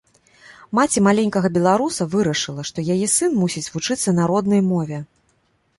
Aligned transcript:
Маці 0.77 1.03
маленькага 1.07 1.47
беларуса 1.59 2.07
вырашыла, 2.15 2.61
што 2.71 2.77
яе 2.95 3.07
сын 3.19 3.31
мусіць 3.45 3.65
вучыцца 3.77 4.09
на 4.21 4.33
роднай 4.35 4.61
мове. 4.73 4.97